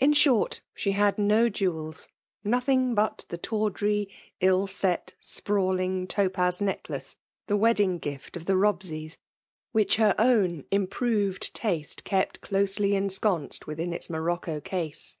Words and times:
In 0.00 0.12
short, 0.12 0.60
she 0.74 0.90
had 0.90 1.18
no 1.18 1.48
jewels,— 1.48 2.08
nothing 2.44 2.96
but 2.96 3.24
the 3.28 3.38
tK^irj, 3.38 4.08
ill*set, 4.40 5.14
sprawling 5.20 6.08
topaz 6.08 6.60
neck 6.60 6.88
lace, 6.90 7.14
the 7.46 7.56
wedding 7.56 7.98
gift 8.00 8.36
of 8.36 8.46
the 8.46 8.54
Bobseys, 8.56 9.18
which 9.70 9.98
her 9.98 10.16
own 10.18 10.64
improved 10.72 11.54
taste 11.54 12.02
kept 12.02 12.40
closely 12.40 12.96
ensconced 12.96 13.66
withia 13.66 13.92
its. 13.92 14.10
morocco 14.10 14.58
case. 14.60 15.16